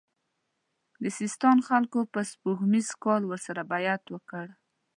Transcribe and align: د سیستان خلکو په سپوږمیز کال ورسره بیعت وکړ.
د 1.03 1.03
سیستان 1.19 1.57
خلکو 1.67 1.99
په 2.13 2.19
سپوږمیز 2.31 2.87
کال 3.03 3.21
ورسره 3.27 3.61
بیعت 3.71 4.03
وکړ. 4.13 4.45